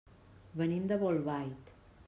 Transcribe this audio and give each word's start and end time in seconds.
Venim 0.61 0.89
de 0.93 0.99
Bolbait. 1.05 1.73